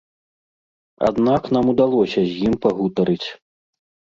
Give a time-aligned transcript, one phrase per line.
[1.09, 3.29] Аднак нам удалося з ім пагутарыць.